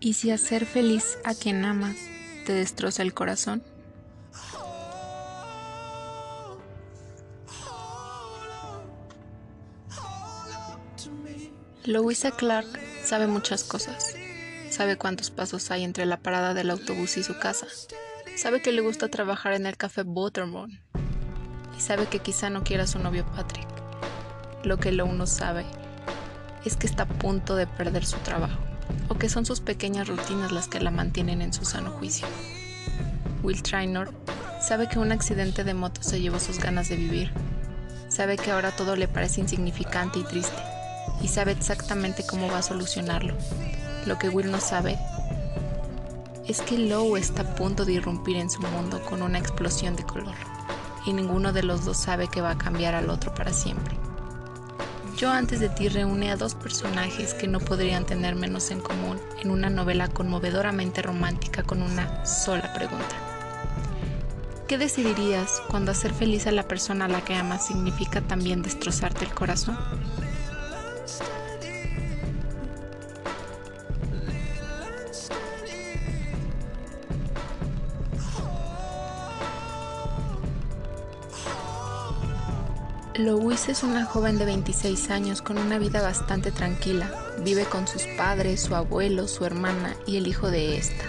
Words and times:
¿Y 0.00 0.14
si 0.14 0.30
hacer 0.30 0.66
feliz 0.66 1.18
a 1.24 1.34
quien 1.34 1.64
amas 1.64 1.96
te 2.44 2.52
destroza 2.52 3.02
el 3.02 3.12
corazón? 3.12 3.62
Louisa 11.84 12.32
Clark 12.32 12.66
sabe 13.04 13.26
muchas 13.26 13.62
cosas. 13.62 14.14
Sabe 14.70 14.96
cuántos 14.96 15.30
pasos 15.30 15.70
hay 15.70 15.84
entre 15.84 16.04
la 16.04 16.18
parada 16.18 16.52
del 16.52 16.70
autobús 16.70 17.16
y 17.16 17.22
su 17.22 17.38
casa. 17.38 17.66
Sabe 18.36 18.60
que 18.60 18.72
le 18.72 18.82
gusta 18.82 19.08
trabajar 19.08 19.54
en 19.54 19.66
el 19.66 19.76
café 19.76 20.02
Butterbone. 20.02 20.82
Y 21.76 21.80
sabe 21.80 22.06
que 22.06 22.18
quizá 22.18 22.50
no 22.50 22.64
quiera 22.64 22.84
a 22.84 22.88
su 22.88 22.98
novio 22.98 23.24
Patrick. 23.34 23.75
Lo 24.66 24.78
que 24.78 24.90
Lou 24.90 25.12
no 25.12 25.28
sabe 25.28 25.64
es 26.64 26.76
que 26.76 26.88
está 26.88 27.04
a 27.04 27.06
punto 27.06 27.54
de 27.54 27.68
perder 27.68 28.04
su 28.04 28.16
trabajo, 28.16 28.58
o 29.08 29.14
que 29.14 29.28
son 29.28 29.46
sus 29.46 29.60
pequeñas 29.60 30.08
rutinas 30.08 30.50
las 30.50 30.66
que 30.66 30.80
la 30.80 30.90
mantienen 30.90 31.40
en 31.40 31.52
su 31.52 31.64
sano 31.64 31.92
juicio. 31.92 32.26
Will 33.44 33.62
Trainor 33.62 34.12
sabe 34.60 34.88
que 34.88 34.98
un 34.98 35.12
accidente 35.12 35.62
de 35.62 35.72
moto 35.72 36.02
se 36.02 36.20
llevó 36.20 36.40
sus 36.40 36.58
ganas 36.58 36.88
de 36.88 36.96
vivir. 36.96 37.30
Sabe 38.08 38.36
que 38.36 38.50
ahora 38.50 38.72
todo 38.72 38.96
le 38.96 39.06
parece 39.06 39.40
insignificante 39.40 40.18
y 40.18 40.24
triste 40.24 40.60
y 41.22 41.28
sabe 41.28 41.52
exactamente 41.52 42.26
cómo 42.26 42.48
va 42.48 42.58
a 42.58 42.62
solucionarlo. 42.62 43.36
Lo 44.04 44.18
que 44.18 44.30
Will 44.30 44.50
no 44.50 44.58
sabe 44.58 44.98
es 46.48 46.60
que 46.60 46.76
Lowe 46.76 47.18
está 47.18 47.42
a 47.42 47.54
punto 47.54 47.84
de 47.84 47.92
irrumpir 47.92 48.34
en 48.34 48.50
su 48.50 48.60
mundo 48.62 49.00
con 49.04 49.22
una 49.22 49.38
explosión 49.38 49.94
de 49.94 50.02
color, 50.02 50.34
y 51.06 51.12
ninguno 51.12 51.52
de 51.52 51.62
los 51.62 51.84
dos 51.84 51.98
sabe 51.98 52.26
que 52.26 52.40
va 52.40 52.50
a 52.50 52.58
cambiar 52.58 52.96
al 52.96 53.10
otro 53.10 53.32
para 53.32 53.52
siempre. 53.52 53.96
Yo 55.16 55.30
antes 55.30 55.60
de 55.60 55.70
ti 55.70 55.88
reúne 55.88 56.30
a 56.30 56.36
dos 56.36 56.54
personajes 56.54 57.32
que 57.32 57.48
no 57.48 57.58
podrían 57.58 58.04
tener 58.04 58.34
menos 58.34 58.70
en 58.70 58.80
común 58.80 59.18
en 59.40 59.50
una 59.50 59.70
novela 59.70 60.08
conmovedoramente 60.08 61.00
romántica 61.00 61.62
con 61.62 61.80
una 61.80 62.26
sola 62.26 62.70
pregunta. 62.74 63.16
¿Qué 64.68 64.76
decidirías 64.76 65.62
cuando 65.70 65.92
hacer 65.92 66.12
feliz 66.12 66.46
a 66.46 66.52
la 66.52 66.68
persona 66.68 67.06
a 67.06 67.08
la 67.08 67.22
que 67.22 67.34
amas 67.34 67.66
significa 67.66 68.20
también 68.20 68.60
destrozarte 68.60 69.24
el 69.24 69.32
corazón? 69.32 69.78
Louise 83.18 83.72
es 83.72 83.82
una 83.82 84.04
joven 84.04 84.36
de 84.36 84.44
26 84.44 85.10
años 85.10 85.40
con 85.40 85.56
una 85.56 85.78
vida 85.78 86.02
bastante 86.02 86.50
tranquila. 86.50 87.10
Vive 87.42 87.64
con 87.64 87.88
sus 87.88 88.02
padres, 88.18 88.60
su 88.60 88.74
abuelo, 88.74 89.26
su 89.26 89.46
hermana 89.46 89.96
y 90.06 90.18
el 90.18 90.26
hijo 90.26 90.50
de 90.50 90.76
esta. 90.76 91.04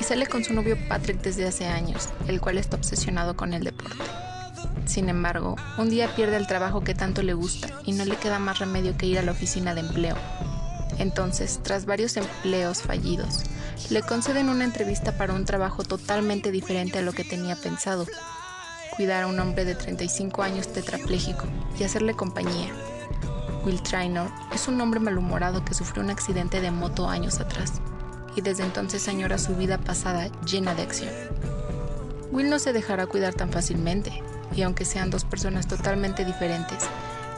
Y 0.00 0.04
sale 0.04 0.26
con 0.26 0.44
su 0.44 0.54
novio 0.54 0.78
Patrick 0.88 1.20
desde 1.22 1.48
hace 1.48 1.66
años, 1.66 2.08
el 2.28 2.40
cual 2.40 2.58
está 2.58 2.76
obsesionado 2.76 3.36
con 3.36 3.52
el 3.52 3.64
deporte. 3.64 4.04
Sin 4.86 5.08
embargo, 5.08 5.56
un 5.76 5.90
día 5.90 6.14
pierde 6.14 6.36
el 6.36 6.46
trabajo 6.46 6.84
que 6.84 6.94
tanto 6.94 7.22
le 7.22 7.34
gusta 7.34 7.68
y 7.84 7.92
no 7.92 8.04
le 8.04 8.16
queda 8.16 8.38
más 8.38 8.60
remedio 8.60 8.96
que 8.96 9.06
ir 9.06 9.18
a 9.18 9.22
la 9.22 9.32
oficina 9.32 9.74
de 9.74 9.80
empleo. 9.80 10.16
Entonces, 10.98 11.58
tras 11.64 11.84
varios 11.84 12.16
empleos 12.16 12.82
fallidos, 12.82 13.42
le 13.90 14.02
conceden 14.02 14.48
una 14.48 14.64
entrevista 14.64 15.18
para 15.18 15.34
un 15.34 15.44
trabajo 15.44 15.82
totalmente 15.82 16.52
diferente 16.52 16.98
a 16.98 17.02
lo 17.02 17.12
que 17.12 17.24
tenía 17.24 17.56
pensado, 17.56 18.06
cuidar 18.96 19.24
a 19.24 19.26
un 19.26 19.38
hombre 19.40 19.64
de 19.64 19.74
35 19.74 20.42
años 20.42 20.68
tetrapléjico 20.68 21.44
y 21.78 21.84
hacerle 21.84 22.14
compañía. 22.14 22.72
Will 23.64 23.82
Trainor 23.82 24.30
es 24.54 24.68
un 24.68 24.80
hombre 24.80 25.00
malhumorado 25.00 25.64
que 25.64 25.74
sufrió 25.74 26.02
un 26.02 26.10
accidente 26.10 26.60
de 26.60 26.70
moto 26.70 27.08
años 27.08 27.40
atrás 27.40 27.80
y 28.36 28.40
desde 28.40 28.62
entonces 28.62 29.08
añora 29.08 29.38
su 29.38 29.56
vida 29.56 29.78
pasada 29.78 30.28
llena 30.44 30.74
de 30.74 30.82
acción. 30.82 31.12
Will 32.30 32.50
no 32.50 32.58
se 32.58 32.72
dejará 32.72 33.06
cuidar 33.06 33.34
tan 33.34 33.50
fácilmente 33.50 34.22
y 34.54 34.62
aunque 34.62 34.84
sean 34.84 35.10
dos 35.10 35.24
personas 35.24 35.66
totalmente 35.66 36.24
diferentes, 36.24 36.84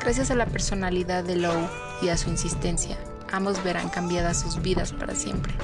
gracias 0.01 0.31
a 0.31 0.35
la 0.35 0.47
personalidad 0.47 1.25
de 1.25 1.37
Lowe 1.37 1.69
y 2.03 2.09
a 2.09 2.17
su 2.17 2.29
insistencia, 2.29 2.97
ambos 3.33 3.63
verán 3.63 3.89
cambiadas 3.89 4.41
sus 4.41 4.61
vidas 4.61 4.93
para 4.93 5.15
siempre. 5.15 5.55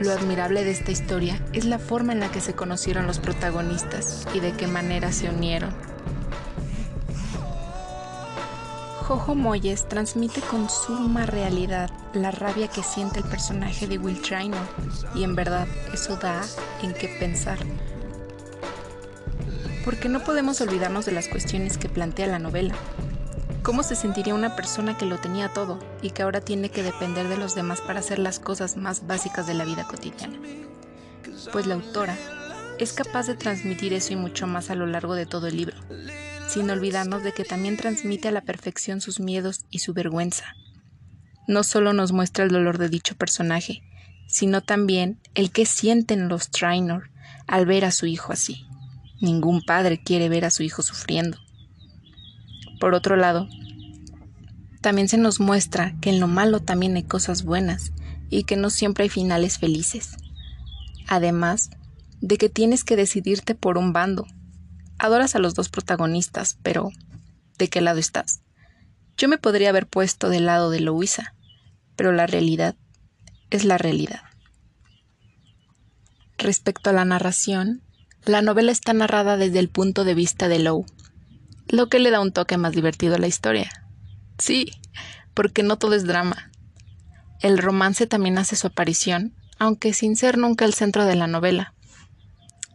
Lo 0.00 0.12
admirable 0.12 0.62
de 0.62 0.70
esta 0.70 0.92
historia 0.92 1.42
es 1.52 1.64
la 1.64 1.80
forma 1.80 2.12
en 2.12 2.20
la 2.20 2.30
que 2.30 2.40
se 2.40 2.54
conocieron 2.54 3.08
los 3.08 3.18
protagonistas 3.18 4.26
y 4.32 4.38
de 4.38 4.52
qué 4.52 4.68
manera 4.68 5.10
se 5.10 5.28
unieron. 5.28 5.74
Jojo 9.08 9.34
Moyes 9.34 9.88
transmite 9.88 10.40
con 10.42 10.68
suma 10.68 11.26
realidad 11.26 11.90
la 12.12 12.30
rabia 12.30 12.68
que 12.68 12.82
siente 12.82 13.20
el 13.20 13.24
personaje 13.24 13.88
de 13.88 13.98
Will 13.98 14.20
Trainor 14.22 14.60
y 15.14 15.24
en 15.24 15.34
verdad 15.34 15.66
eso 15.92 16.16
da 16.16 16.42
en 16.82 16.92
qué 16.94 17.16
pensar. 17.18 17.58
Porque 19.84 20.08
no 20.08 20.22
podemos 20.22 20.60
olvidarnos 20.60 21.06
de 21.06 21.12
las 21.12 21.26
cuestiones 21.26 21.76
que 21.76 21.88
plantea 21.88 22.26
la 22.26 22.38
novela. 22.38 22.74
¿Cómo 23.68 23.82
se 23.82 23.96
sentiría 23.96 24.32
una 24.34 24.56
persona 24.56 24.96
que 24.96 25.04
lo 25.04 25.18
tenía 25.18 25.50
todo 25.50 25.78
y 26.00 26.08
que 26.12 26.22
ahora 26.22 26.40
tiene 26.40 26.70
que 26.70 26.82
depender 26.82 27.28
de 27.28 27.36
los 27.36 27.54
demás 27.54 27.82
para 27.82 28.00
hacer 28.00 28.18
las 28.18 28.40
cosas 28.40 28.78
más 28.78 29.06
básicas 29.06 29.46
de 29.46 29.52
la 29.52 29.66
vida 29.66 29.86
cotidiana? 29.86 30.38
Pues 31.52 31.66
la 31.66 31.74
autora 31.74 32.16
es 32.78 32.94
capaz 32.94 33.26
de 33.26 33.34
transmitir 33.34 33.92
eso 33.92 34.14
y 34.14 34.16
mucho 34.16 34.46
más 34.46 34.70
a 34.70 34.74
lo 34.74 34.86
largo 34.86 35.14
de 35.14 35.26
todo 35.26 35.48
el 35.48 35.58
libro, 35.58 35.76
sin 36.48 36.70
olvidarnos 36.70 37.22
de 37.22 37.32
que 37.32 37.44
también 37.44 37.76
transmite 37.76 38.28
a 38.28 38.32
la 38.32 38.40
perfección 38.40 39.02
sus 39.02 39.20
miedos 39.20 39.66
y 39.68 39.80
su 39.80 39.92
vergüenza. 39.92 40.46
No 41.46 41.62
solo 41.62 41.92
nos 41.92 42.12
muestra 42.12 42.44
el 42.44 42.50
dolor 42.50 42.78
de 42.78 42.88
dicho 42.88 43.16
personaje, 43.16 43.82
sino 44.28 44.62
también 44.62 45.20
el 45.34 45.50
que 45.50 45.66
sienten 45.66 46.30
los 46.30 46.48
Trainor 46.48 47.10
al 47.46 47.66
ver 47.66 47.84
a 47.84 47.90
su 47.90 48.06
hijo 48.06 48.32
así. 48.32 48.64
Ningún 49.20 49.60
padre 49.60 50.02
quiere 50.02 50.30
ver 50.30 50.46
a 50.46 50.50
su 50.50 50.62
hijo 50.62 50.80
sufriendo. 50.80 51.36
Por 52.78 52.94
otro 52.94 53.16
lado, 53.16 53.48
también 54.80 55.08
se 55.08 55.18
nos 55.18 55.40
muestra 55.40 55.94
que 56.00 56.10
en 56.10 56.20
lo 56.20 56.28
malo 56.28 56.60
también 56.60 56.96
hay 56.96 57.02
cosas 57.02 57.42
buenas 57.42 57.92
y 58.30 58.44
que 58.44 58.56
no 58.56 58.70
siempre 58.70 59.04
hay 59.04 59.08
finales 59.08 59.58
felices. 59.58 60.16
Además 61.08 61.70
de 62.20 62.36
que 62.36 62.48
tienes 62.48 62.84
que 62.84 62.96
decidirte 62.96 63.54
por 63.54 63.78
un 63.78 63.92
bando. 63.92 64.26
Adoras 64.98 65.34
a 65.34 65.38
los 65.38 65.54
dos 65.54 65.68
protagonistas, 65.68 66.58
pero 66.62 66.90
¿de 67.58 67.68
qué 67.68 67.80
lado 67.80 67.98
estás? 67.98 68.40
Yo 69.16 69.28
me 69.28 69.38
podría 69.38 69.70
haber 69.70 69.86
puesto 69.86 70.28
del 70.28 70.46
lado 70.46 70.70
de 70.70 70.80
Louisa, 70.80 71.34
pero 71.96 72.12
la 72.12 72.26
realidad 72.26 72.76
es 73.50 73.64
la 73.64 73.78
realidad. 73.78 74.22
Respecto 76.36 76.90
a 76.90 76.92
la 76.92 77.04
narración, 77.04 77.82
la 78.24 78.42
novela 78.42 78.70
está 78.70 78.92
narrada 78.92 79.36
desde 79.36 79.58
el 79.58 79.68
punto 79.68 80.04
de 80.04 80.14
vista 80.14 80.48
de 80.48 80.60
Lou, 80.60 80.86
lo 81.68 81.88
que 81.88 81.98
le 81.98 82.10
da 82.10 82.20
un 82.20 82.32
toque 82.32 82.56
más 82.56 82.72
divertido 82.72 83.14
a 83.14 83.18
la 83.18 83.26
historia. 83.26 83.70
Sí, 84.38 84.70
porque 85.34 85.62
no 85.62 85.76
todo 85.76 85.94
es 85.94 86.04
drama. 86.04 86.50
El 87.40 87.58
romance 87.58 88.06
también 88.06 88.38
hace 88.38 88.56
su 88.56 88.66
aparición, 88.66 89.34
aunque 89.58 89.92
sin 89.92 90.16
ser 90.16 90.38
nunca 90.38 90.64
el 90.64 90.74
centro 90.74 91.04
de 91.04 91.14
la 91.14 91.26
novela. 91.26 91.74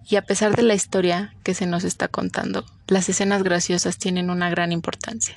Y 0.09 0.17
a 0.17 0.21
pesar 0.21 0.55
de 0.55 0.63
la 0.63 0.73
historia 0.73 1.33
que 1.43 1.53
se 1.53 1.65
nos 1.65 1.83
está 1.83 2.07
contando, 2.07 2.65
las 2.87 3.09
escenas 3.09 3.43
graciosas 3.43 3.97
tienen 3.97 4.29
una 4.29 4.49
gran 4.49 4.71
importancia. 4.71 5.35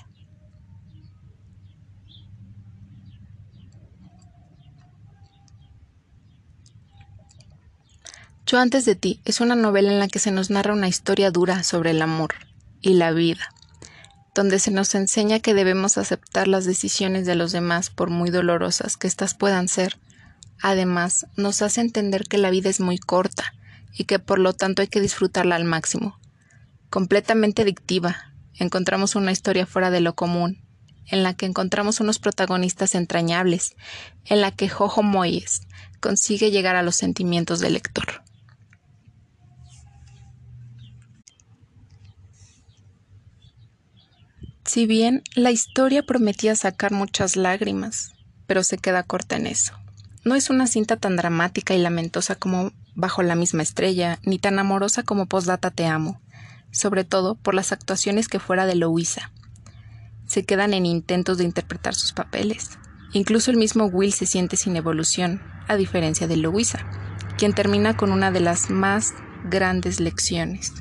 Yo 8.47 8.61
antes 8.61 8.85
de 8.85 8.95
ti 8.95 9.21
es 9.25 9.41
una 9.41 9.57
novela 9.57 9.91
en 9.91 9.99
la 9.99 10.07
que 10.07 10.21
se 10.21 10.31
nos 10.31 10.51
narra 10.51 10.73
una 10.73 10.87
historia 10.87 11.33
dura 11.33 11.65
sobre 11.65 11.91
el 11.91 12.01
amor, 12.01 12.35
y 12.87 12.95
la 12.95 13.11
vida, 13.11 13.53
donde 14.33 14.61
se 14.61 14.71
nos 14.71 14.95
enseña 14.95 15.41
que 15.41 15.55
debemos 15.55 15.99
aceptar 15.99 16.47
las 16.47 16.65
decisiones 16.65 17.27
de 17.27 17.35
los 17.35 17.51
demás 17.51 17.91
por 17.91 18.11
muy 18.11 18.31
dolorosas 18.31 18.97
que 18.97 19.09
éstas 19.09 19.35
puedan 19.35 19.67
ser. 19.67 19.99
Además, 20.63 21.27
nos 21.37 21.63
hace 21.63 21.81
entender 21.81 22.29
que 22.29 22.39
la 22.39 22.51
vida 22.51 22.71
es 22.71 22.79
muy 22.79 22.99
corta 22.99 23.55
y 23.93 24.05
que 24.05 24.21
por 24.21 24.39
lo 24.39 24.53
tanto 24.53 24.83
hay 24.83 24.89
que 24.89 25.01
disfrutarla 25.01 25.57
al 25.57 25.65
máximo. 25.65 26.21
Completamente 26.89 27.63
adictiva, 27.63 28.33
encontramos 28.55 29.17
una 29.17 29.33
historia 29.33 29.67
fuera 29.67 29.91
de 29.91 30.01
lo 30.01 30.15
común, 30.15 30.63
en 31.07 31.25
la 31.25 31.35
que 31.35 31.47
encontramos 31.47 31.99
unos 31.99 32.21
protagonistas 32.21 32.95
entrañables, 32.95 33.75
en 34.25 34.41
la 34.41 34.53
que 34.53 34.69
Jojo 34.69 35.03
Moyes 35.03 35.63
consigue 35.99 36.53
llegar 36.53 36.77
a 36.77 36.85
los 36.85 36.95
sentimientos 36.95 37.59
del 37.59 37.73
lector. 37.73 38.23
Si 44.77 44.85
bien 44.85 45.23
la 45.35 45.53
historia 45.53 46.03
prometía 46.03 46.55
sacar 46.55 46.93
muchas 46.93 47.37
lágrimas, 47.37 48.13
pero 48.47 48.63
se 48.63 48.77
queda 48.77 49.05
corta 49.05 49.35
en 49.37 49.47
eso. 49.47 49.73
No 50.23 50.35
es 50.35 50.51
una 50.51 50.67
cinta 50.67 50.97
tan 50.97 51.17
dramática 51.17 51.73
y 51.73 51.79
lamentosa 51.79 52.35
como 52.35 52.73
Bajo 52.95 53.23
la 53.23 53.37
misma 53.37 53.63
estrella, 53.63 54.19
ni 54.23 54.39
tan 54.39 54.59
amorosa 54.59 55.03
como 55.03 55.25
Postdata 55.25 55.71
Te 55.71 55.87
Amo, 55.87 56.21
sobre 56.73 57.05
todo 57.05 57.37
por 57.37 57.55
las 57.55 57.73
actuaciones 57.73 58.29
que 58.29 58.39
fuera 58.39 58.67
de 58.67 58.75
Louisa. 58.75 59.33
se 60.27 60.45
quedan 60.45 60.75
en 60.75 60.85
intentos 60.85 61.39
de 61.39 61.45
interpretar 61.45 61.95
sus 61.95 62.13
papeles. 62.13 62.79
Incluso 63.15 63.51
el 63.51 63.57
mismo 63.57 63.87
Will 63.87 64.13
se 64.13 64.27
siente 64.27 64.59
sin 64.59 64.77
evolución, 64.77 65.41
a 65.69 65.77
diferencia 65.77 66.27
de 66.27 66.37
Louisa, 66.37 66.85
quien 67.39 67.55
termina 67.55 67.97
con 67.97 68.13
una 68.13 68.31
de 68.31 68.41
las 68.41 68.69
más 68.69 69.15
grandes 69.49 70.01
lecciones. 70.01 70.75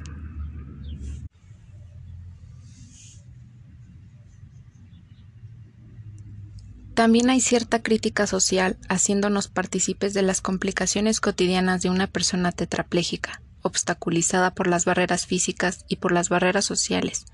También 6.96 7.30
hay 7.30 7.42
cierta 7.42 7.84
crítica 7.84 8.26
social 8.26 8.78
haciéndonos 8.88 9.50
partícipes 9.50 10.14
de 10.14 10.22
las 10.22 10.40
complicaciones 10.40 11.20
cotidianas 11.20 11.82
de 11.82 11.90
una 11.90 12.08
persona 12.08 12.54
tetrapléjica, 12.54 13.42
obstaculizada 13.62 14.54
por 14.54 14.68
las 14.68 14.86
barreras 14.86 15.26
físicas 15.26 15.84
y 15.90 15.98
por 15.98 16.14
las 16.14 16.30
barreras 16.30 16.64
sociales, 16.64 17.26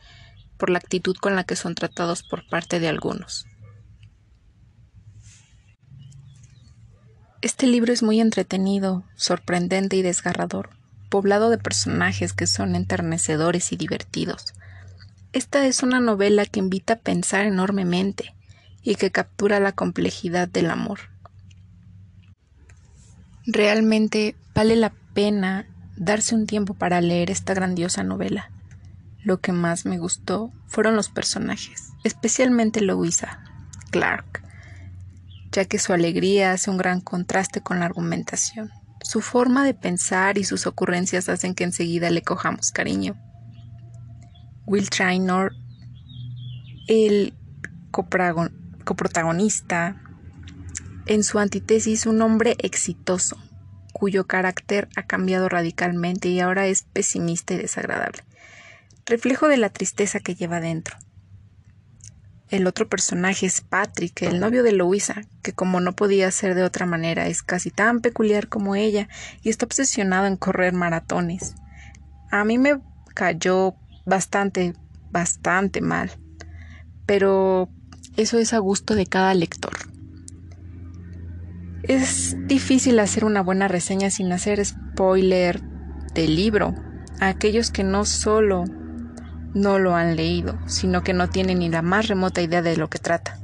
por 0.57 0.71
la 0.71 0.79
actitud 0.79 1.15
con 1.15 1.35
la 1.35 1.43
que 1.43 1.55
son 1.55 1.75
tratados 1.75 2.23
por 2.23 2.49
parte 2.49 2.79
de 2.79 2.87
algunos. 2.87 3.45
Este 7.43 7.67
libro 7.67 7.93
es 7.93 8.01
muy 8.01 8.19
entretenido, 8.19 9.03
sorprendente 9.15 9.95
y 9.95 10.01
desgarrador, 10.01 10.71
poblado 11.09 11.51
de 11.51 11.59
personajes 11.59 12.33
que 12.33 12.47
son 12.47 12.75
enternecedores 12.75 13.71
y 13.71 13.77
divertidos. 13.77 14.55
Esta 15.33 15.67
es 15.67 15.83
una 15.83 15.99
novela 15.99 16.47
que 16.47 16.59
invita 16.59 16.93
a 16.93 16.99
pensar 16.99 17.45
enormemente, 17.45 18.33
y 18.83 18.95
que 18.95 19.11
captura 19.11 19.59
la 19.59 19.71
complejidad 19.71 20.47
del 20.47 20.69
amor. 20.69 20.99
Realmente 23.45 24.35
vale 24.53 24.75
la 24.75 24.91
pena 25.13 25.67
darse 25.97 26.35
un 26.35 26.47
tiempo 26.47 26.73
para 26.73 27.01
leer 27.01 27.31
esta 27.31 27.53
grandiosa 27.53 28.03
novela. 28.03 28.51
Lo 29.23 29.39
que 29.39 29.51
más 29.51 29.85
me 29.85 29.97
gustó 29.97 30.51
fueron 30.67 30.95
los 30.95 31.09
personajes, 31.09 31.89
especialmente 32.03 32.81
Louisa, 32.81 33.43
Clark, 33.91 34.43
ya 35.51 35.65
que 35.65 35.79
su 35.79 35.93
alegría 35.93 36.53
hace 36.53 36.71
un 36.71 36.77
gran 36.77 37.01
contraste 37.01 37.61
con 37.61 37.79
la 37.79 37.85
argumentación. 37.85 38.71
Su 39.03 39.21
forma 39.21 39.65
de 39.65 39.73
pensar 39.73 40.37
y 40.37 40.43
sus 40.43 40.65
ocurrencias 40.65 41.29
hacen 41.29 41.55
que 41.55 41.63
enseguida 41.63 42.09
le 42.09 42.21
cojamos 42.21 42.71
cariño. 42.71 43.15
Will 44.65 44.89
Trainor, 44.89 45.53
el 46.87 47.33
copragon 47.91 48.60
coprotagonista, 48.81 50.01
en 51.05 51.23
su 51.23 51.39
antítesis 51.39 52.05
un 52.05 52.21
hombre 52.21 52.55
exitoso, 52.59 53.37
cuyo 53.93 54.27
carácter 54.27 54.87
ha 54.95 55.03
cambiado 55.03 55.49
radicalmente 55.49 56.29
y 56.29 56.39
ahora 56.39 56.67
es 56.67 56.83
pesimista 56.83 57.53
y 57.53 57.57
desagradable, 57.57 58.23
reflejo 59.05 59.47
de 59.47 59.57
la 59.57 59.69
tristeza 59.69 60.19
que 60.19 60.35
lleva 60.35 60.59
dentro. 60.59 60.97
El 62.49 62.67
otro 62.67 62.89
personaje 62.89 63.45
es 63.45 63.61
Patrick, 63.61 64.23
el 64.23 64.41
novio 64.41 64.61
de 64.61 64.73
Louisa, 64.73 65.21
que 65.41 65.53
como 65.53 65.79
no 65.79 65.95
podía 65.95 66.29
ser 66.31 66.53
de 66.53 66.63
otra 66.63 66.85
manera 66.85 67.27
es 67.27 67.43
casi 67.43 67.71
tan 67.71 68.01
peculiar 68.01 68.49
como 68.49 68.75
ella 68.75 69.07
y 69.41 69.49
está 69.49 69.65
obsesionado 69.65 70.27
en 70.27 70.35
correr 70.35 70.73
maratones. 70.73 71.55
A 72.29 72.43
mí 72.43 72.57
me 72.57 72.81
cayó 73.13 73.75
bastante, 74.05 74.73
bastante 75.11 75.79
mal, 75.79 76.11
pero 77.05 77.69
eso 78.17 78.37
es 78.37 78.53
a 78.53 78.59
gusto 78.59 78.95
de 78.95 79.05
cada 79.05 79.33
lector. 79.33 79.73
Es 81.83 82.35
difícil 82.47 82.99
hacer 82.99 83.25
una 83.25 83.41
buena 83.41 83.67
reseña 83.67 84.09
sin 84.09 84.31
hacer 84.31 84.63
spoiler 84.63 85.61
del 86.13 86.35
libro 86.35 86.75
a 87.19 87.29
aquellos 87.29 87.71
que 87.71 87.83
no 87.83 88.05
solo 88.05 88.65
no 89.53 89.79
lo 89.79 89.95
han 89.95 90.15
leído, 90.15 90.59
sino 90.67 91.03
que 91.03 91.13
no 91.13 91.29
tienen 91.29 91.59
ni 91.59 91.69
la 91.69 91.81
más 91.81 92.07
remota 92.07 92.41
idea 92.41 92.61
de 92.61 92.77
lo 92.77 92.89
que 92.89 92.99
trata. 92.99 93.39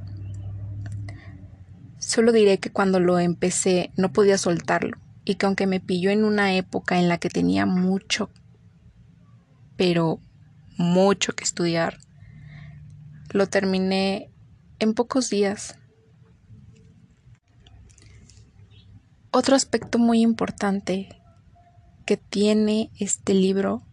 Solo 1.97 2.31
diré 2.31 2.59
que 2.59 2.71
cuando 2.71 2.99
lo 2.99 3.19
empecé 3.19 3.91
no 3.97 4.13
podía 4.13 4.37
soltarlo 4.37 4.97
y 5.25 5.35
que 5.35 5.45
aunque 5.45 5.67
me 5.67 5.79
pilló 5.79 6.09
en 6.09 6.23
una 6.23 6.53
época 6.53 6.99
en 6.99 7.09
la 7.09 7.17
que 7.17 7.29
tenía 7.29 7.65
mucho, 7.65 8.29
pero 9.75 10.21
mucho 10.77 11.33
que 11.33 11.43
estudiar, 11.43 11.97
lo 13.31 13.47
terminé 13.47 14.31
en 14.79 14.93
pocos 14.93 15.29
días. 15.29 15.75
Otro 19.31 19.55
aspecto 19.55 19.99
muy 19.99 20.21
importante 20.21 21.09
que 22.05 22.17
tiene 22.17 22.89
este 22.99 23.33
libro 23.33 23.83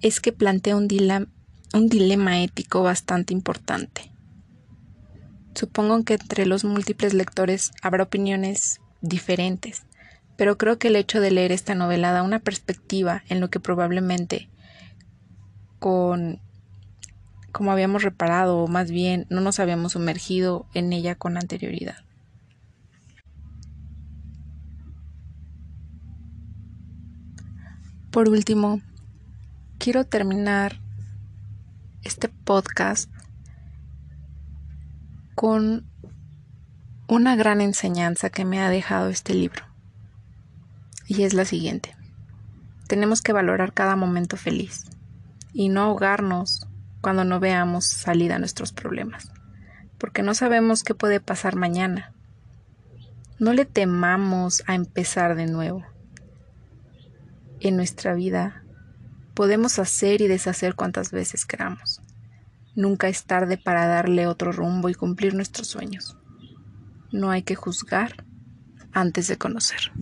es 0.00 0.20
que 0.20 0.32
plantea 0.32 0.76
un, 0.76 0.88
dilema 0.88 2.42
ético 2.42 2.82
bastante 2.82 3.34
importante. 3.34 4.12
Supongo 5.54 6.04
que 6.04 6.14
entre 6.14 6.46
los 6.46 6.64
múltiples 6.64 7.12
lectores 7.12 7.72
habrá 7.82 8.04
opiniones 8.04 8.80
diferentes, 9.02 9.82
pero 10.36 10.56
creo 10.56 10.78
que 10.78 10.88
el 10.88 10.96
hecho 10.96 11.20
de 11.20 11.32
leer 11.32 11.52
esta 11.52 11.74
novela 11.74 12.12
da 12.12 12.22
una 12.22 12.38
perspectiva 12.38 13.24
en 13.28 13.40
lo 13.40 13.50
que 13.50 13.60
probablemente 13.60 14.48
con 15.78 16.40
como 17.52 17.72
habíamos 17.72 18.02
reparado, 18.02 18.58
o 18.58 18.68
más 18.68 18.90
bien 18.90 19.26
no 19.30 19.40
nos 19.40 19.60
habíamos 19.60 19.92
sumergido 19.92 20.66
en 20.74 20.92
ella 20.92 21.14
con 21.14 21.36
anterioridad. 21.36 21.96
Por 28.10 28.28
último, 28.28 28.80
quiero 29.78 30.04
terminar 30.04 30.80
este 32.02 32.28
podcast 32.28 33.10
con 35.34 35.86
una 37.06 37.36
gran 37.36 37.60
enseñanza 37.60 38.30
que 38.30 38.44
me 38.44 38.60
ha 38.60 38.68
dejado 38.68 39.08
este 39.08 39.34
libro. 39.34 39.64
Y 41.06 41.22
es 41.22 41.34
la 41.34 41.44
siguiente. 41.44 41.96
Tenemos 42.88 43.22
que 43.22 43.32
valorar 43.32 43.72
cada 43.72 43.96
momento 43.96 44.36
feliz 44.36 44.86
y 45.52 45.68
no 45.68 45.82
ahogarnos 45.82 46.66
cuando 47.00 47.24
no 47.24 47.40
veamos 47.40 47.86
salida 47.86 48.36
a 48.36 48.38
nuestros 48.38 48.72
problemas, 48.72 49.32
porque 49.98 50.22
no 50.22 50.34
sabemos 50.34 50.82
qué 50.82 50.94
puede 50.94 51.20
pasar 51.20 51.56
mañana. 51.56 52.12
No 53.38 53.52
le 53.52 53.64
temamos 53.64 54.62
a 54.66 54.74
empezar 54.74 55.34
de 55.34 55.46
nuevo. 55.46 55.84
En 57.60 57.76
nuestra 57.76 58.14
vida 58.14 58.62
podemos 59.34 59.78
hacer 59.78 60.20
y 60.20 60.28
deshacer 60.28 60.74
cuantas 60.74 61.10
veces 61.10 61.46
queramos. 61.46 62.02
Nunca 62.74 63.08
es 63.08 63.24
tarde 63.24 63.56
para 63.58 63.86
darle 63.86 64.26
otro 64.26 64.52
rumbo 64.52 64.88
y 64.88 64.94
cumplir 64.94 65.34
nuestros 65.34 65.68
sueños. 65.68 66.16
No 67.12 67.30
hay 67.30 67.42
que 67.42 67.54
juzgar 67.54 68.24
antes 68.92 69.28
de 69.28 69.38
conocer. 69.38 69.92